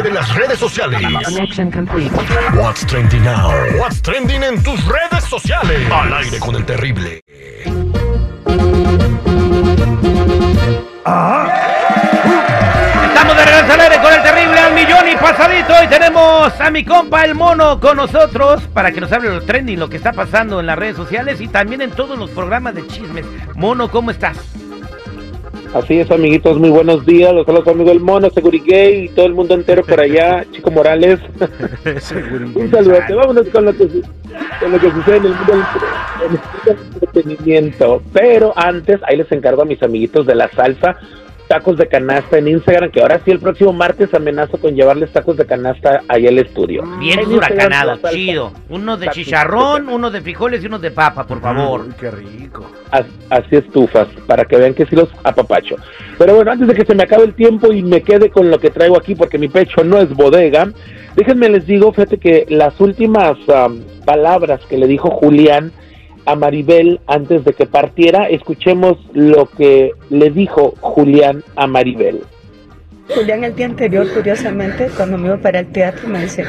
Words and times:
Relevante 0.00 0.02
de 0.02 0.10
las 0.10 0.34
redes 0.34 0.58
sociales. 0.58 1.02
What's 2.54 2.86
trending 2.86 3.22
now? 3.22 3.50
What's 3.78 4.00
trending 4.02 4.42
en 4.42 4.62
tus 4.62 4.82
redes 4.86 5.24
sociales. 5.24 5.90
Al 5.90 6.12
aire 6.14 6.38
con 6.38 6.54
el 6.56 6.64
terrible. 6.64 7.20
Estamos 13.08 13.36
de 13.36 13.44
regreso 13.44 13.72
al 13.72 13.80
aire 13.80 14.00
con 14.00 14.12
el 14.12 14.22
terrible 14.22 14.60
al 14.60 14.74
millón 14.74 15.08
y 15.08 15.16
pasadito. 15.16 15.84
Y 15.84 15.88
tenemos 15.88 16.60
a 16.60 16.70
mi 16.70 16.84
compa 16.84 17.24
el 17.24 17.34
mono 17.34 17.78
con 17.80 17.96
nosotros 17.96 18.62
para 18.72 18.92
que 18.92 19.00
nos 19.00 19.12
hable 19.12 19.30
lo 19.30 19.42
trending, 19.42 19.78
lo 19.78 19.88
que 19.88 19.96
está 19.96 20.12
pasando 20.12 20.60
en 20.60 20.66
las 20.66 20.78
redes 20.78 20.96
sociales 20.96 21.40
y 21.40 21.48
también 21.48 21.82
en 21.82 21.90
todos 21.90 22.18
los 22.18 22.30
programas 22.30 22.74
de 22.74 22.86
chismes. 22.86 23.26
Mono, 23.54 23.90
¿cómo 23.90 24.10
estás? 24.10 24.36
Así 25.72 26.00
es, 26.00 26.10
amiguitos, 26.10 26.58
muy 26.58 26.68
buenos 26.70 27.06
días. 27.06 27.32
Los 27.32 27.46
saludos 27.46 27.68
amigos 27.68 27.92
del 27.92 28.00
Mono, 28.00 28.28
Segurigay 28.28 29.04
y 29.04 29.08
todo 29.10 29.26
el 29.26 29.34
mundo 29.34 29.54
entero 29.54 29.84
por 29.84 30.00
allá. 30.00 30.44
Chico 30.52 30.68
Morales. 30.72 31.20
Un 32.56 32.70
saludote. 32.72 33.14
Vámonos 33.14 33.46
con 33.50 33.66
lo, 33.66 33.72
que, 33.72 33.86
con 34.58 34.72
lo 34.72 34.80
que 34.80 34.90
sucede 34.90 35.18
el 35.18 35.26
en 35.26 35.32
el 35.32 35.38
mundo 35.38 35.52
del 36.66 36.76
entretenimiento. 36.94 38.02
Pero 38.12 38.52
antes, 38.56 39.00
ahí 39.04 39.16
les 39.16 39.30
encargo 39.30 39.62
a 39.62 39.64
mis 39.64 39.80
amiguitos 39.80 40.26
de 40.26 40.34
la 40.34 40.48
salsa. 40.48 40.96
Tacos 41.50 41.76
de 41.78 41.88
canasta 41.88 42.38
en 42.38 42.46
Instagram, 42.46 42.92
que 42.92 43.00
ahora 43.02 43.20
sí 43.24 43.32
el 43.32 43.40
próximo 43.40 43.72
martes 43.72 44.14
amenazo 44.14 44.56
con 44.58 44.76
llevarles 44.76 45.10
tacos 45.10 45.36
de 45.36 45.44
canasta 45.46 46.00
ahí 46.06 46.28
al 46.28 46.38
estudio. 46.38 46.84
Bien 47.00 47.18
En 47.18 47.32
Instagram, 47.32 47.66
huracanado, 47.72 47.98
chido. 48.12 48.52
Uno 48.68 48.96
de 48.96 49.08
chicharrón, 49.08 49.88
uno 49.88 50.12
de 50.12 50.20
frijoles 50.20 50.62
y 50.62 50.66
uno 50.66 50.78
de 50.78 50.92
papa, 50.92 51.26
por 51.26 51.40
favor. 51.40 51.92
Qué 51.98 52.08
rico. 52.12 52.70
As- 52.92 53.04
Así 53.30 53.56
estufas, 53.56 54.06
para 54.28 54.44
que 54.44 54.56
vean 54.58 54.74
que 54.74 54.86
sí 54.86 54.94
los 54.94 55.08
apapacho. 55.24 55.74
Pero 56.18 56.36
bueno, 56.36 56.52
antes 56.52 56.68
de 56.68 56.74
que 56.74 56.84
se 56.86 56.94
me 56.94 57.02
acabe 57.02 57.24
el 57.24 57.34
tiempo 57.34 57.72
y 57.72 57.82
me 57.82 58.00
quede 58.02 58.30
con 58.30 58.48
lo 58.48 58.60
que 58.60 58.70
traigo 58.70 58.96
aquí, 58.96 59.16
porque 59.16 59.36
mi 59.36 59.48
pecho 59.48 59.82
no 59.82 59.98
es 59.98 60.08
bodega, 60.14 60.70
déjenme 61.16 61.48
les 61.48 61.66
digo, 61.66 61.92
fíjate 61.92 62.18
que 62.18 62.46
las 62.48 62.80
últimas 62.80 63.36
am, 63.52 63.80
palabras 64.04 64.60
que 64.68 64.78
le 64.78 64.86
dijo 64.86 65.10
Julián 65.10 65.72
a 66.30 66.36
Maribel 66.36 67.00
antes 67.08 67.44
de 67.44 67.52
que 67.52 67.66
partiera, 67.66 68.28
escuchemos 68.28 68.98
lo 69.12 69.46
que 69.46 69.90
le 70.10 70.30
dijo 70.30 70.74
Julián 70.80 71.42
a 71.56 71.66
Maribel. 71.66 72.20
Julián 73.12 73.42
el 73.42 73.56
día 73.56 73.66
anterior, 73.66 74.06
curiosamente, 74.14 74.88
cuando 74.96 75.18
me 75.18 75.26
iba 75.26 75.36
para 75.38 75.58
el 75.58 75.66
teatro, 75.66 76.08
me 76.08 76.22
dice, 76.22 76.44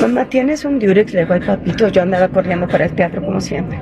mamá, 0.00 0.24
¿tienes 0.24 0.64
un 0.64 0.78
Durex? 0.78 1.12
Le 1.12 1.20
digo, 1.20 1.34
ay, 1.34 1.40
papito, 1.40 1.88
yo 1.88 2.00
andaba 2.00 2.28
corriendo 2.28 2.66
para 2.66 2.86
el 2.86 2.92
teatro 2.92 3.22
como 3.22 3.38
siempre. 3.42 3.78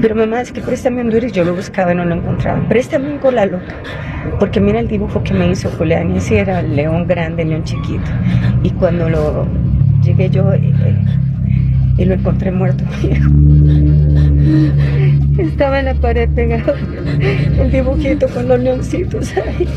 Pero 0.00 0.14
mamá, 0.14 0.40
es 0.40 0.52
que 0.52 0.60
préstame 0.60 1.00
un 1.00 1.10
Durex, 1.10 1.32
yo 1.32 1.42
lo 1.42 1.56
buscaba 1.56 1.92
y 1.92 1.96
no 1.96 2.04
lo 2.04 2.14
encontraba. 2.14 2.60
Préstame 2.68 3.10
un 3.10 3.18
cola 3.18 3.46
loca. 3.46 3.74
Porque 4.38 4.60
mira 4.60 4.78
el 4.78 4.86
dibujo 4.86 5.24
que 5.24 5.34
me 5.34 5.48
hizo 5.50 5.68
Julián, 5.70 6.14
y 6.14 6.18
ese 6.18 6.38
era 6.38 6.62
león 6.62 7.08
grande, 7.08 7.44
león 7.44 7.64
chiquito. 7.64 8.10
Y 8.62 8.70
cuando 8.70 9.08
lo 9.08 9.48
llegué 10.04 10.30
yo, 10.30 10.52
eh, 10.52 10.60
eh, 10.62 10.94
y 11.98 12.04
lo 12.04 12.14
encontré 12.14 12.50
muerto, 12.50 12.84
viejo. 13.02 13.28
Estaba 15.38 15.78
en 15.80 15.86
la 15.86 15.94
pared 15.94 16.28
pegado 16.34 16.74
el 17.58 17.70
dibujito 17.70 18.28
con 18.28 18.48
los 18.48 18.60
leoncitos 18.60 19.32
ahí. 19.36 19.68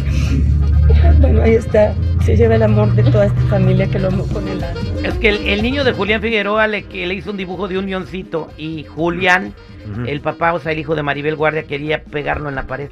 Bueno, 1.19 1.41
ahí 1.41 1.55
está. 1.55 1.93
Se 2.23 2.35
lleva 2.35 2.55
el 2.55 2.63
amor 2.63 2.93
de 2.93 3.03
toda 3.03 3.25
esta 3.25 3.41
familia 3.41 3.87
que 3.87 3.99
lo 3.99 4.07
amó 4.09 4.25
con 4.27 4.47
el 4.47 4.63
alma. 4.63 4.79
Es 5.03 5.13
que 5.15 5.29
el, 5.29 5.47
el 5.47 5.61
niño 5.61 5.83
de 5.83 5.91
Julián 5.93 6.21
Figueroa 6.21 6.67
le, 6.67 6.83
que 6.83 7.05
le 7.07 7.13
hizo 7.15 7.31
un 7.31 7.37
dibujo 7.37 7.67
de 7.67 7.77
un 7.77 7.85
leoncito 7.87 8.49
y 8.57 8.83
Julián, 8.83 9.53
el 10.07 10.21
papá, 10.21 10.53
o 10.53 10.59
sea, 10.59 10.71
el 10.71 10.79
hijo 10.79 10.95
de 10.95 11.03
Maribel 11.03 11.35
Guardia, 11.35 11.63
quería 11.63 12.03
pegarlo 12.03 12.49
en 12.49 12.55
la 12.55 12.65
pared. 12.67 12.89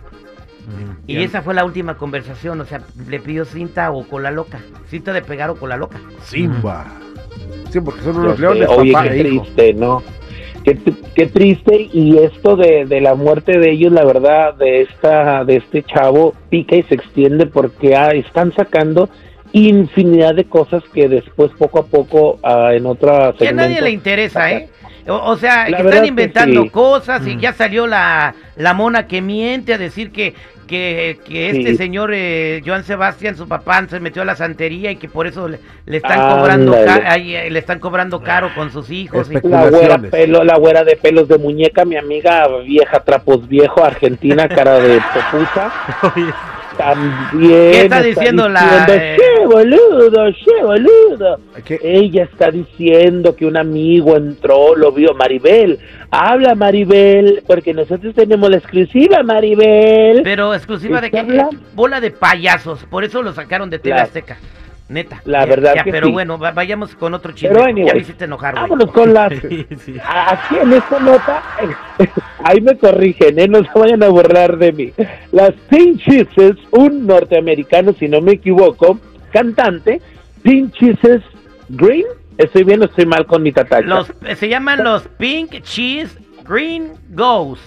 Y 1.08 1.18
esa 1.18 1.42
fue 1.42 1.54
la 1.54 1.66
última 1.66 1.98
conversación, 1.98 2.62
o 2.62 2.66
sea, 2.66 2.82
le 3.10 3.20
pidió 3.20 3.46
cinta 3.46 3.92
o 3.92 4.08
cola 4.08 4.32
loca. 4.32 4.60
Cinta 4.90 5.12
de 5.12 5.22
pegar 5.22 5.50
o 5.50 5.56
cola 5.56 5.76
loca. 5.76 6.00
Simba. 6.24 6.86
Sí, 7.72 7.82
porque 7.82 8.02
son 8.02 8.18
unos 8.18 8.40
leones, 8.40 8.70
Oye, 8.70 8.92
papá 8.94 9.10
qué 9.10 9.22
e 9.22 9.28
hijo. 9.28 9.44
triste, 9.44 9.74
¿no? 9.74 10.04
Qué, 10.64 11.26
triste 11.28 11.90
y 11.92 12.18
esto 12.18 12.56
de, 12.56 12.86
de 12.86 13.02
la 13.02 13.16
muerte 13.16 13.60
de 13.60 13.72
ellos, 13.72 13.92
la 13.92 14.06
verdad, 14.06 14.54
de 14.56 14.82
esta 14.82 15.44
de 15.44 15.58
este 15.58 15.84
chavo 15.84 16.34
pica 16.50 16.76
y 16.76 16.84
se 16.84 16.96
extiende 16.96 17.46
porque 17.46 17.96
ah, 17.96 18.12
están 18.12 18.54
sacando 18.54 19.10
infinidad 19.52 20.36
de 20.36 20.46
cosas 20.46 20.84
que 20.94 21.08
después 21.08 21.52
poco 21.58 21.80
a 21.80 21.86
poco 21.86 22.40
ah, 22.44 22.72
en 22.74 22.86
otra 22.86 23.34
Que 23.38 23.50
a 23.50 23.52
nadie 23.52 23.82
le 23.82 23.92
interesa, 23.92 24.52
¿eh? 24.52 24.70
O, 25.08 25.16
o 25.16 25.36
sea, 25.36 25.66
que 25.66 25.74
están 25.74 26.02
que 26.02 26.08
inventando 26.08 26.64
sí. 26.64 26.70
cosas 26.70 27.28
y 27.28 27.36
Mm. 27.36 27.40
ya 27.40 27.54
salió 27.54 27.86
la, 27.88 28.34
la 28.56 28.74
mona 28.74 29.06
que 29.06 29.22
miente 29.22 29.74
a 29.74 29.78
decir 29.78 30.12
que, 30.14 30.34
que, 30.64 31.20
que 31.26 31.50
este 31.50 31.72
Sí. 31.72 31.78
señor 31.78 32.12
eh, 32.14 32.62
Joan 32.66 32.84
Sebastián, 32.84 33.36
su 33.36 33.48
papá, 33.48 33.86
se 33.90 34.00
metió 34.00 34.22
a 34.22 34.26
la 34.26 34.36
santería 34.36 34.92
y 34.92 34.96
que 34.96 35.08
por 35.08 35.28
eso 35.28 35.48
le, 35.48 35.60
le 35.86 35.98
están 35.98 36.38
cobrando 36.38 36.76
ay, 37.06 37.36
eh, 37.36 37.50
le 37.50 37.60
están 37.60 37.80
cobrando 37.80 38.22
caro 38.22 38.50
con 38.56 38.72
sus 38.72 38.90
hijos. 38.90 39.30
y- 39.32 39.48
la 39.48 39.70
güera 39.70 39.98
pelo, 39.98 40.44
la 40.44 40.58
güera 40.58 40.84
de 40.84 40.96
pelos 40.96 41.28
de 41.28 41.38
muñeca, 41.38 41.86
mi 41.86 41.98
amiga 41.98 42.48
vieja 42.64 43.00
trapos 43.02 43.48
viejo, 43.48 43.84
argentina, 43.84 44.48
cara 44.48 44.80
de 44.80 45.00
popusa. 45.32 45.72
También 46.84 47.72
¿Qué 47.72 47.82
está 47.84 48.02
diciendo 48.02 48.50
la, 48.50 48.62
diciendo, 48.62 48.94
eh? 48.94 49.18
"Che, 49.18 49.46
boludo, 49.46 50.32
che, 50.34 50.64
boludo. 50.64 51.40
¿Qué? 51.64 51.80
Ella 51.82 52.24
está 52.24 52.52
diciendo 52.52 53.36
que 53.36 53.46
un 53.46 53.58
amigo 53.58 54.16
entró, 54.18 54.76
lo 54.76 54.92
vio. 54.92 55.14
Maribel, 55.14 55.80
habla 56.12 56.56
Maribel, 56.56 57.44
porque 57.48 57.74
nosotros 57.74 58.14
tenemos 58.16 58.50
la 58.50 58.58
exclusiva, 58.58 59.24
Maribel. 59.24 60.22
Pero 60.24 60.54
exclusiva 60.54 61.00
de 61.00 61.08
¿Está 61.08 61.24
que 61.26 61.32
hablando? 61.32 61.58
bola 61.74 62.02
de 62.02 62.12
payasos, 62.12 62.84
por 62.86 63.04
eso 63.04 63.22
lo 63.24 63.34
sacaron 63.34 63.70
de 63.70 63.80
TV 63.80 63.96
La- 63.96 64.04
Azteca. 64.04 64.38
Neta. 64.90 65.22
La 65.26 65.40
Ya- 65.40 65.46
verdad 65.46 65.74
ya, 65.78 65.84
que 65.86 65.92
pero 65.92 66.08
sí. 66.08 66.12
bueno, 66.14 66.38
va- 66.38 66.52
vayamos 66.52 66.94
con 66.96 67.14
otro 67.14 67.32
chisme. 67.32 67.50
Pero 67.56 67.62
ya 67.62 67.70
anyway, 67.72 67.94
me 67.94 68.00
hiciste 68.02 68.26
enojar, 68.26 68.54
güey. 68.54 68.64
Vámonos 68.64 68.92
con 68.92 69.14
las... 69.14 69.32
Aquí 69.32 70.56
en 70.62 70.74
esta 70.74 71.00
nota, 71.00 71.42
ahí 72.44 72.62
me 72.62 72.78
corrigen, 72.78 73.40
¿eh? 73.40 73.48
no 73.48 73.64
se 73.64 73.80
vayan 73.80 74.04
a 74.04 74.10
borrar 74.10 74.58
de 74.58 74.72
mí. 74.72 74.94
Las 75.32 75.52
Pink 75.70 76.00
Cheeses, 76.02 76.58
un 76.72 77.08
norteamericano, 77.08 77.94
si 77.94 78.08
no 78.08 78.22
me 78.22 78.34
equivoco, 78.34 79.00
cantante, 79.32 80.02
Pink 80.42 80.74
Cheeses 80.74 81.22
Green, 81.70 82.06
estoy 82.38 82.64
bien 82.64 82.82
o 82.82 82.86
estoy 82.86 83.06
mal 83.06 83.26
con 83.26 83.42
mi 83.44 83.52
tatacha. 83.52 83.88
Los, 83.88 84.14
se 84.36 84.50
llaman 84.50 84.84
los 84.84 85.08
Pink 85.18 85.62
Cheese 85.62 86.18
Green 86.48 86.94
Ghosts. 87.10 87.64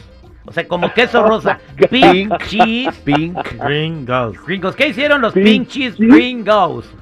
O 0.48 0.52
sea, 0.52 0.66
como 0.68 0.92
queso 0.92 1.26
rosa. 1.26 1.58
Pink 1.90 2.36
Cheese 2.46 2.96
Pink. 3.04 3.36
Green 3.64 4.06
Ghost. 4.06 4.38
Green 4.46 4.60
Ghosts. 4.60 4.76
¿Qué 4.76 4.88
hicieron 4.88 5.20
los 5.20 5.32
Pink 5.32 5.68
Cheese. 5.68 5.96
Green 5.98 6.44
Ghosts? 6.44 6.94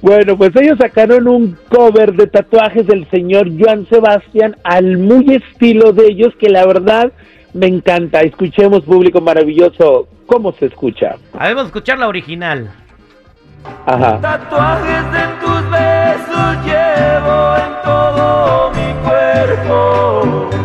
Bueno, 0.00 0.36
pues 0.36 0.50
ellos 0.56 0.78
sacaron 0.78 1.28
un 1.28 1.56
cover 1.68 2.14
de 2.14 2.26
tatuajes 2.26 2.86
del 2.86 3.08
señor 3.10 3.48
Joan 3.58 3.86
Sebastián 3.88 4.56
al 4.64 4.98
muy 4.98 5.34
estilo 5.34 5.92
de 5.92 6.06
ellos, 6.06 6.34
que 6.38 6.48
la 6.48 6.66
verdad 6.66 7.12
me 7.52 7.66
encanta. 7.66 8.20
Escuchemos, 8.20 8.82
público 8.82 9.20
maravilloso, 9.20 10.08
cómo 10.26 10.52
se 10.52 10.66
escucha. 10.66 11.16
A 11.38 11.46
ver, 11.46 11.54
vamos 11.54 11.64
a 11.64 11.66
escuchar 11.66 11.98
la 11.98 12.08
original. 12.08 12.70
Ajá. 13.86 14.18
Tatuajes 14.20 15.12
de 15.12 15.20
tus 15.40 15.70
besos 15.70 16.64
llevo 16.64 17.56
en 17.56 17.72
todo 17.84 18.70
mi 18.72 18.92
cuerpo. 19.04 20.61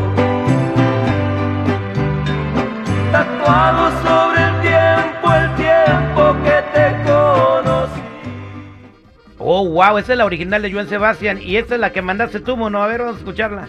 Wow, 9.78 10.00
esa 10.00 10.14
es 10.14 10.18
la 10.18 10.26
original 10.26 10.64
de 10.64 10.72
Joan 10.72 10.90
Sebastián. 10.90 11.40
Y 11.40 11.58
esta 11.58 11.76
es 11.76 11.80
la 11.80 11.92
que 11.92 12.02
mandaste 12.02 12.40
tú, 12.40 12.58
mono. 12.58 12.82
A 12.82 12.88
ver, 12.88 13.02
vamos 13.02 13.18
a 13.18 13.20
escucharla. 13.20 13.68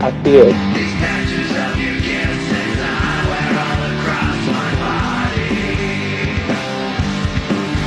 Así 0.00 0.36
es. 0.36 0.54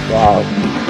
Wow. 0.09 0.86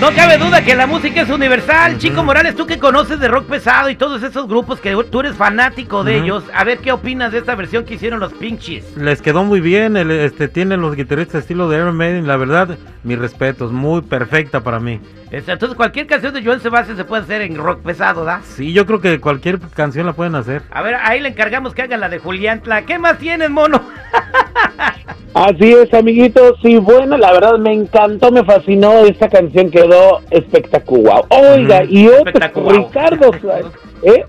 No 0.00 0.12
cabe 0.14 0.36
duda 0.36 0.62
que 0.62 0.74
la 0.74 0.86
música 0.86 1.22
es 1.22 1.30
universal. 1.30 1.96
Chico 1.96 2.22
Morales, 2.22 2.54
tú 2.54 2.66
que 2.66 2.78
conoces 2.78 3.18
de 3.18 3.28
rock 3.28 3.46
pesado 3.46 3.88
y 3.88 3.96
todos 3.96 4.22
esos 4.22 4.46
grupos 4.46 4.78
que 4.78 4.94
tú 5.10 5.20
eres 5.20 5.36
fanático 5.36 6.04
de 6.04 6.18
ellos, 6.18 6.44
a 6.52 6.64
ver 6.64 6.78
qué 6.78 6.92
opinas 6.92 7.32
de 7.32 7.38
esta 7.38 7.54
versión 7.54 7.84
que 7.84 7.94
hicieron 7.94 8.20
los 8.20 8.34
Pinchies. 8.34 8.94
Les 8.98 9.22
quedó 9.22 9.42
muy 9.42 9.60
bien, 9.60 9.96
el, 9.96 10.10
este, 10.10 10.48
tienen 10.48 10.82
los 10.82 10.96
guitarristas 10.96 11.42
estilo 11.42 11.70
de 11.70 11.78
Iron 11.78 11.96
Maiden, 11.96 12.26
la 12.26 12.36
verdad, 12.36 12.76
Mis 13.04 13.18
respetos, 13.18 13.72
muy 13.72 14.02
perfecta 14.02 14.60
para 14.60 14.80
mí. 14.80 15.00
Entonces 15.30 15.74
cualquier 15.74 16.06
canción 16.06 16.32
de 16.34 16.44
Joan 16.44 16.60
Sebastián 16.60 16.96
se 16.96 17.04
puede 17.04 17.22
hacer 17.22 17.40
en 17.42 17.56
rock 17.56 17.82
pesado, 17.82 18.24
¿da? 18.24 18.42
Sí, 18.42 18.72
yo 18.72 18.86
creo 18.86 19.00
que 19.00 19.20
cualquier 19.20 19.58
canción 19.74 20.06
la 20.06 20.12
pueden 20.12 20.34
hacer. 20.34 20.62
A 20.70 20.82
ver, 20.82 20.94
ahí 20.94 21.20
le 21.20 21.30
encargamos 21.30 21.74
que 21.74 21.82
haga 21.82 21.96
la 21.96 22.08
de 22.08 22.18
Julián 22.18 22.60
Tla. 22.60 22.82
¿Qué 22.82 22.98
más 22.98 23.18
tienes, 23.18 23.50
mono? 23.50 23.82
Así 25.34 25.72
es, 25.72 25.92
amiguitos. 25.92 26.54
Sí, 26.62 26.78
bueno, 26.78 27.18
la 27.18 27.32
verdad 27.32 27.58
me 27.58 27.72
encantó, 27.72 28.30
me 28.32 28.44
fascinó. 28.44 29.00
Esta 29.00 29.28
canción 29.28 29.70
quedó 29.70 30.20
espectacular. 30.30 31.24
Oiga, 31.28 31.84
y 31.84 32.08
otro. 32.08 32.32
Ricardo, 32.70 33.30
¿eh? 34.02 34.24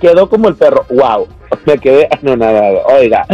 Quedó 0.00 0.28
como 0.28 0.48
el 0.48 0.56
perro. 0.56 0.84
Wow, 0.90 1.28
me 1.66 1.78
quedé 1.78 2.08
anonadado. 2.10 2.82
Oiga, 2.94 3.26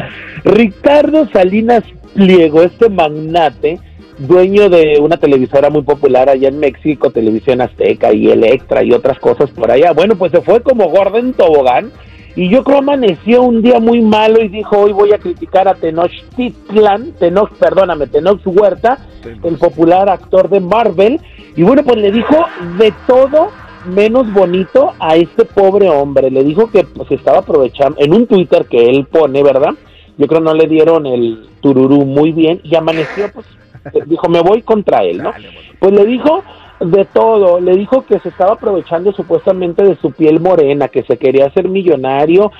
Ricardo 0.45 1.29
Salinas 1.33 1.83
Pliego, 2.15 2.63
este 2.63 2.89
magnate, 2.89 3.79
dueño 4.19 4.71
de 4.71 4.99
una 5.01 5.19
televisora 5.19 5.69
muy 5.69 5.83
popular 5.83 6.31
allá 6.31 6.49
en 6.49 6.59
México, 6.59 7.11
Televisión 7.11 7.61
Azteca 7.61 8.13
y 8.13 8.31
Electra 8.31 8.83
y 8.83 8.93
otras 8.93 9.19
cosas 9.19 9.51
por 9.51 9.71
allá. 9.71 9.93
Bueno, 9.93 10.17
pues 10.17 10.33
se 10.33 10.41
fue 10.41 10.63
como 10.63 10.89
Gordon 10.89 11.35
Tobogán. 11.35 11.93
Y 12.37 12.51
yo 12.51 12.63
creo 12.63 12.79
amaneció 12.79 13.43
un 13.43 13.63
día 13.63 13.81
muy 13.81 14.03
malo 14.03 14.43
y 14.43 14.49
dijo, 14.49 14.77
hoy 14.77 14.93
voy 14.93 15.11
a 15.15 15.19
criticar 15.19 15.67
a 15.69 15.75
Tenochtitlan, 15.75 17.13
Tenoch, 17.13 17.51
perdóname, 17.53 18.09
Tenoch 18.09 18.43
Huerta, 18.45 18.99
el 19.43 19.57
popular 19.57 20.11
actor 20.11 20.51
de 20.51 20.61
Marvel. 20.61 21.19
Y 21.57 21.63
bueno, 21.63 21.83
pues 21.83 21.97
le 21.97 22.13
dijo 22.13 22.45
de 22.79 22.93
todo 23.07 23.49
menos 23.87 24.31
bonito 24.35 24.93
a 24.99 25.17
este 25.17 25.47
pobre 25.47 25.89
hombre. 25.89 26.31
Le 26.31 26.45
dijo 26.45 26.71
que 26.71 26.85
pues 26.85 27.11
estaba 27.11 27.39
aprovechando, 27.39 27.97
en 28.01 28.13
un 28.13 28.27
Twitter 28.27 28.67
que 28.67 28.91
él 28.91 29.07
pone, 29.07 29.43
¿verdad? 29.43 29.73
Yo 30.19 30.27
creo 30.27 30.41
no 30.41 30.53
le 30.53 30.67
dieron 30.67 31.07
el 31.07 31.49
tururú 31.63 32.05
muy 32.05 32.33
bien 32.33 32.61
y 32.65 32.77
amaneció, 32.77 33.33
pues, 33.33 33.47
dijo, 34.07 34.29
me 34.29 34.43
voy 34.43 34.61
contra 34.61 35.03
él, 35.05 35.23
¿no? 35.23 35.33
Pues 35.79 35.95
le 35.95 36.05
dijo 36.05 36.43
de 36.81 37.05
todo, 37.07 37.61
le 37.61 37.75
dijo 37.77 38.05
que 38.05 38.19
se 38.21 38.29
estaba 38.29 38.53
aprovechando 38.55 39.13
supuestamente 39.13 39.83
de 39.83 39.97
su 39.97 40.13
piel 40.13 40.41
morena, 40.41 40.89
que 40.89 41.03
se 41.05 41.17
quería 41.17 41.47
hacer 41.47 41.69
millonario, 41.69 42.53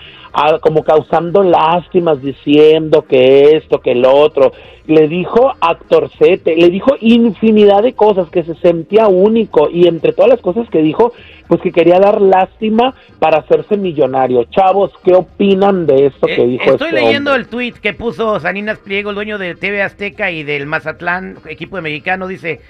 como 0.61 0.85
causando 0.85 1.43
lástimas, 1.43 2.21
diciendo 2.21 3.07
que 3.09 3.57
esto, 3.57 3.81
que 3.81 3.93
el 3.93 4.05
otro, 4.05 4.53
le 4.87 5.09
dijo 5.09 5.53
actorcete, 5.61 6.57
le 6.57 6.69
dijo 6.69 6.93
infinidad 7.01 7.83
de 7.83 7.95
cosas, 7.95 8.29
que 8.29 8.43
se 8.43 8.55
sentía 8.57 9.09
único, 9.09 9.69
y 9.71 9.87
entre 9.89 10.13
todas 10.13 10.31
las 10.31 10.41
cosas 10.41 10.69
que 10.69 10.83
dijo, 10.83 11.13
pues 11.49 11.61
que 11.63 11.73
quería 11.73 11.99
dar 11.99 12.21
lástima 12.21 12.95
para 13.19 13.39
hacerse 13.39 13.77
millonario. 13.79 14.45
Chavos, 14.45 14.93
¿qué 15.05 15.15
opinan 15.15 15.87
de 15.87 16.07
esto 16.07 16.27
que 16.27 16.43
Eh, 16.43 16.47
dijo 16.47 16.65
Estoy 16.73 16.89
este 16.89 17.01
leyendo 17.01 17.31
hombre? 17.31 17.43
el 17.45 17.49
tweet 17.49 17.73
que 17.81 17.95
puso 17.95 18.39
Salinas 18.41 18.79
Pliego, 18.79 19.11
el 19.11 19.15
dueño 19.17 19.39
de 19.39 19.55
TV 19.55 19.83
Azteca 19.83 20.31
y 20.31 20.43
del 20.43 20.67
Mazatlán, 20.67 21.39
equipo 21.49 21.77
de 21.77 21.83
mexicano, 21.83 22.27
dice, 22.27 22.61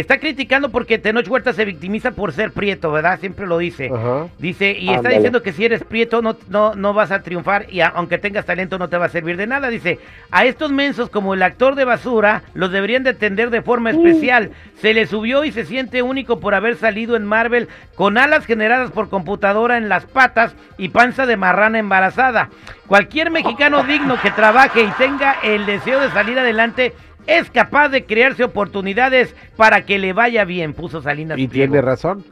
está 0.00 0.18
criticando 0.18 0.70
porque 0.70 0.98
Tenoch 0.98 1.28
Huerta 1.28 1.52
se 1.52 1.64
victimiza 1.64 2.10
por 2.10 2.32
ser 2.32 2.50
prieto, 2.52 2.90
¿verdad? 2.92 3.18
Siempre 3.20 3.46
lo 3.46 3.58
dice. 3.58 3.90
Ajá. 3.94 4.26
Dice, 4.38 4.72
y 4.72 4.88
está 4.90 5.08
diciendo 5.16 5.42
que 5.42 5.52
si 5.52 5.64
eres 5.64 5.84
prieto 5.84 6.20
no, 6.22 6.36
no, 6.48 6.74
no 6.74 6.92
vas 6.94 7.10
a 7.12 7.22
triunfar 7.22 7.66
y 7.70 7.80
a- 7.80 7.88
aunque 7.88 8.18
tengas 8.18 8.44
talento 8.44 8.78
no 8.78 8.88
te 8.88 8.96
va 8.98 9.06
a 9.06 9.08
servir 9.08 9.36
de 9.36 9.46
nada. 9.46 9.68
Dice, 9.68 9.98
a 10.30 10.44
estos 10.44 10.72
mensos 10.72 11.10
como 11.10 11.34
el 11.34 11.42
actor 11.42 11.74
de 11.76 11.84
basura 11.84 12.42
los 12.54 12.70
deberían 12.72 13.04
de 13.04 13.10
atender 13.10 13.50
de 13.50 13.62
forma 13.62 13.90
especial. 13.90 14.50
Se 14.80 14.92
le 14.94 15.06
subió 15.06 15.44
y 15.44 15.52
se 15.52 15.64
siente 15.64 16.02
único 16.02 16.40
por 16.40 16.54
haber 16.54 16.76
salido 16.76 17.16
en 17.16 17.24
Marvel 17.24 17.68
con 17.94 18.18
alas 18.18 18.44
generadas 18.46 18.90
por 18.90 19.08
computadora 19.08 19.76
en 19.78 19.88
las 19.88 20.04
patas 20.06 20.54
y 20.76 20.88
panza 20.88 21.26
de 21.26 21.36
marrana 21.36 21.78
embarazada. 21.78 22.50
Cualquier 22.86 23.30
mexicano 23.30 23.82
digno 23.84 24.20
que 24.20 24.30
trabaje 24.30 24.82
y 24.82 24.88
tenga 24.98 25.36
el 25.42 25.64
deseo 25.66 26.00
de 26.00 26.10
salir 26.10 26.38
adelante 26.38 26.92
es 27.26 27.50
capaz 27.50 27.88
de 27.88 28.04
crearse 28.04 28.44
oportunidades 28.44 29.34
para 29.56 29.84
que 29.84 29.98
le 29.98 30.12
vaya 30.12 30.44
bien, 30.44 30.74
puso 30.74 31.02
Salinas. 31.02 31.38
Y 31.38 31.48
Pliego. 31.48 31.72
tiene 31.72 31.86
razón. 31.86 32.24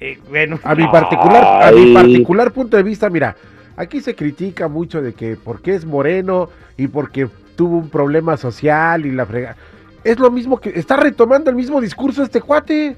Eh, 0.00 0.18
bueno. 0.28 0.58
A 0.62 0.74
mi 0.74 0.86
particular, 0.86 1.68
a 1.68 1.72
mi 1.72 1.92
particular 1.92 2.52
punto 2.52 2.76
de 2.76 2.82
vista, 2.82 3.10
mira, 3.10 3.36
aquí 3.76 4.00
se 4.00 4.14
critica 4.14 4.68
mucho 4.68 5.02
de 5.02 5.12
que 5.12 5.36
porque 5.36 5.74
es 5.74 5.84
moreno 5.84 6.48
y 6.76 6.88
porque 6.88 7.28
tuvo 7.56 7.76
un 7.76 7.90
problema 7.90 8.36
social 8.36 9.04
y 9.04 9.12
la 9.12 9.26
frega. 9.26 9.56
Es 10.02 10.18
lo 10.18 10.30
mismo 10.30 10.58
que 10.58 10.70
está 10.70 10.96
retomando 10.96 11.50
el 11.50 11.56
mismo 11.56 11.80
discurso 11.80 12.22
este 12.22 12.40
cuate. 12.40 12.96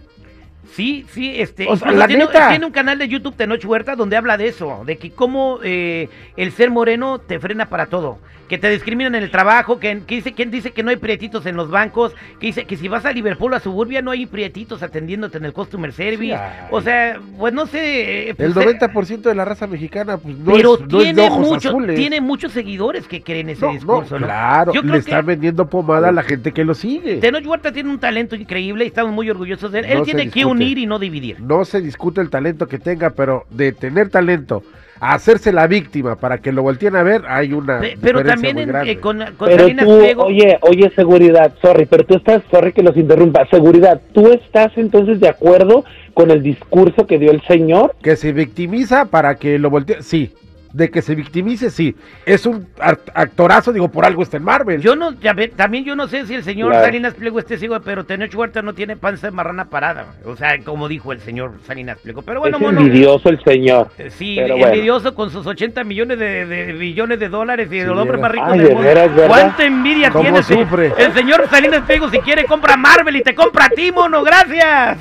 Sí, 0.70 1.05
sí, 1.11 1.35
este. 1.41 1.67
O 1.69 1.76
sea, 1.76 1.91
la 1.93 2.06
tiene, 2.06 2.25
neta. 2.25 2.49
tiene 2.50 2.64
un 2.67 2.73
canal 2.73 2.99
de 2.99 3.09
YouTube 3.09 3.35
Tenoch 3.37 3.64
Huerta 3.64 3.97
donde 3.97 4.17
habla 4.17 4.37
de 4.37 4.47
eso, 4.49 4.82
de 4.87 4.97
que 4.97 5.11
cómo 5.11 5.59
eh, 5.62 6.09
el 6.37 6.53
ser 6.53 6.70
moreno 6.70 7.19
te 7.19 7.38
frena 7.41 7.67
para 7.69 7.87
todo, 7.87 8.19
que 8.49 8.59
te 8.59 8.70
discriminan 8.70 9.14
en 9.14 9.23
el 9.25 9.31
trabajo, 9.31 9.79
que, 9.81 10.03
que 10.06 10.14
dice, 10.17 10.32
quien 10.35 10.50
dice 10.50 10.70
que 10.73 10.82
no 10.82 10.91
hay 10.91 10.97
prietitos 10.97 11.47
en 11.47 11.56
los 11.56 11.69
bancos, 11.70 12.14
que 12.38 12.47
dice 12.47 12.64
que 12.64 12.76
si 12.76 12.87
vas 12.88 13.05
a 13.05 13.12
Liverpool 13.12 13.53
a 13.55 13.61
Suburbia 13.61 14.03
no 14.03 14.12
hay 14.12 14.26
prietitos 14.26 14.82
atendiéndote 14.82 15.38
en 15.38 15.47
el 15.47 15.53
customer 15.53 15.93
service, 15.93 16.35
ay. 16.35 16.69
o 16.70 16.81
sea, 16.81 17.20
pues 17.38 17.53
no 17.53 17.67
sé. 17.67 18.29
eh, 18.29 18.35
El 18.38 18.53
pues, 18.53 18.67
eh, 18.67 18.79
90% 18.79 19.23
de 19.23 19.35
la 19.35 19.44
raza 19.44 19.67
mexicana, 19.67 20.17
pues 20.19 20.37
no, 20.38 20.53
pero 20.53 20.75
es, 20.75 20.81
no 20.81 20.87
es 20.87 20.91
de 20.91 20.99
tiene, 21.14 21.23
ojos 21.29 21.49
mucho, 21.49 21.69
azules. 21.70 21.97
tiene 21.97 22.20
muchos 22.20 22.53
seguidores 22.53 23.09
que 23.09 23.20
creen 23.23 23.50
ese 23.50 23.67
No, 23.67 23.73
discurso, 23.73 24.19
¿no? 24.19 24.26
claro, 24.26 24.73
Yo 24.73 24.81
creo 24.82 24.93
le 24.94 24.99
están 25.00 25.23
que- 25.23 25.26
vendiendo 25.32 25.67
pomada 25.69 26.09
a 26.11 26.12
la 26.12 26.23
gente 26.23 26.53
que 26.53 26.64
lo 26.64 26.75
sigue. 26.75 27.17
Tenoch 27.17 27.44
Huerta 27.47 27.73
tiene 27.73 27.91
un 27.91 27.99
talento 27.99 28.37
increíble 28.37 28.85
y 28.85 28.88
estamos 28.88 29.12
muy 29.12 29.29
orgullosos 29.29 29.73
de 29.73 29.81
él. 29.81 29.85
Él 29.87 30.03
tiene 30.05 30.31
que. 30.31 30.51
Unir 30.52 30.78
y 30.78 30.87
no 30.87 30.99
dividir. 30.99 31.40
No 31.40 31.64
se 31.64 31.81
discute 31.81 32.20
el 32.20 32.31
talento 32.31 32.66
que 32.69 32.78
tenga, 32.78 33.10
pero 33.10 33.44
de 33.50 33.72
tener 33.72 34.08
talento 34.10 34.62
a 35.00 35.14
hacerse 35.14 35.52
la 35.52 35.66
víctima 35.66 36.14
para 36.14 36.38
que 36.38 36.52
lo 36.52 36.62
volteen 36.62 36.94
a 36.94 37.02
ver, 37.02 37.22
hay 37.26 37.52
una 37.52 37.81
Pe- 37.81 37.99
Pero 38.00 38.22
también 38.25 38.54
muy 38.54 38.62
en- 38.62 38.69
grande. 38.69 38.93
eh, 38.93 39.00
con, 39.00 39.19
con 39.37 39.49
Pero 39.49 39.66
tú, 39.76 40.22
oye, 40.22 40.58
oye, 40.60 40.93
seguridad, 40.94 41.52
sorry, 41.60 41.87
pero 41.87 42.04
tú 42.04 42.14
estás, 42.14 42.43
sorry 42.52 42.72
que 42.72 42.84
los 42.84 42.96
interrumpa, 42.96 43.44
seguridad, 43.50 44.00
¿tú 44.14 44.28
estás 44.32 44.70
entonces 44.76 45.19
de 45.19 45.28
acuerdo 45.28 45.84
con 46.14 46.31
el 46.31 46.40
discurso 46.43 47.04
que 47.06 47.19
dio 47.19 47.32
el 47.32 47.43
señor? 47.49 47.96
Que 48.00 48.14
se 48.14 48.32
victimiza 48.32 49.06
para 49.06 49.34
que 49.34 49.58
lo 49.58 49.70
volteen, 49.70 50.04
sí. 50.04 50.32
De 50.73 50.91
que 50.91 51.03
se 51.03 51.15
victimice, 51.15 51.71
sí. 51.71 51.95
Es 52.25 52.47
un 52.47 52.67
act- 52.79 53.11
actorazo, 53.15 53.73
digo, 53.73 53.89
por 53.89 54.07
algo 54.07 54.23
está 54.23 54.39
en 54.39 54.45
Marvel. 54.45 54.81
Yo 54.81 54.97
no, 54.97 55.13
ya 55.21 55.35
ve- 55.35 55.49
también 55.49 55.85
yo 55.85 55.95
no 55.95 56.09
sé 56.09 56.27
si 56.27 56.35
el 56.35 56.43
señor 56.45 56.71
Claro. 56.71 56.87
Salinas 56.87 57.13
Pliego 57.15 57.39
esté 57.39 57.59
ciego, 57.59 57.79
pero 57.81 58.05
Tenoch 58.05 58.35
Huerta 58.35 58.63
no 58.63 58.73
tiene 58.73 58.97
panza 58.97 59.27
de 59.27 59.33
marrana 59.33 59.67
parada. 59.67 60.14
O 60.25 60.35
sea, 60.35 60.59
como 60.64 60.88
dijo 60.88 61.12
el 61.12 61.21
señor 61.21 61.52
Salinas 61.67 61.99
Pliego. 61.99 62.23
Pero 62.23 62.41
bueno, 62.41 62.57
es 62.57 62.62
mono, 62.62 62.81
envidioso 62.81 63.29
el 63.29 63.43
señor. 63.45 63.88
eh, 63.99 64.09
sí, 64.11 64.37
pero 64.38 64.57
bueno. 64.57 64.69
envidioso 64.73 65.14
con 65.14 65.31
sus 65.31 65.47
80 65.47 65.85
millones 65.85 66.19
de, 66.19 66.47
de 66.47 66.73
billones 66.73 67.19
de 67.21 67.29
dólares 67.29 67.69
y 67.71 67.75
Sí, 67.75 67.79
el 67.81 67.91
hombre 67.91 68.17
más 68.17 68.33
rico 68.33 68.47
Ay, 68.49 68.59
del 68.61 68.69
de 68.69 68.75
mundo. 68.75 69.23
¿Cuánta 69.29 69.64
envidia 69.64 70.11
¿Cómo 70.11 70.25
tiene 70.25 70.43
sufre? 70.43 70.93
el 70.97 71.12
señor 71.12 71.47
Salinas 71.50 71.83
Pliego? 71.83 72.09
Si 72.09 72.19
quiere, 72.21 72.45
compra 72.45 72.76
Marvel 72.76 73.17
y 73.17 73.23
te 73.23 73.35
compra 73.35 73.67
a 73.67 73.69
ti, 73.69 73.93
mono. 73.93 74.23
Gracias. 74.23 74.99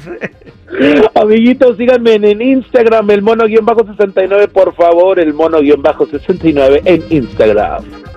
Amiguitos, 1.16 1.78
síganme 1.78 2.16
en 2.16 2.42
Instagram, 2.42 3.10
el 3.12 3.22
mono-69, 3.22 4.48
por 4.50 4.74
favor, 4.74 5.20
el 5.20 5.34
mono-69 5.34 6.82
en 6.86 7.04
Instagram. 7.10 8.11